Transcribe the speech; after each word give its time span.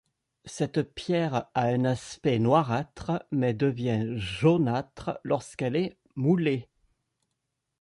Cette 0.45 0.81
pierre 0.95 1.35
a 1.53 1.65
un 1.67 1.85
aspect 1.85 2.39
noirâtre, 2.39 3.23
mais 3.31 3.53
devient 3.53 4.13
jaunâtre 4.17 5.19
lorsqu’elle 5.23 5.75
est 5.75 5.99
moulée. 6.15 6.67